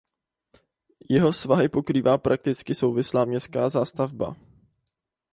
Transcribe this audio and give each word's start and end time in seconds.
Jeho 1.09 1.33
svahy 1.33 1.69
pokrývá 1.69 2.17
prakticky 2.17 2.75
souvislá 2.75 3.25
městská 3.25 3.69
zástavba. 3.69 4.35